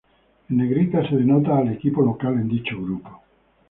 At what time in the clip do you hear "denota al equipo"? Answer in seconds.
1.15-2.01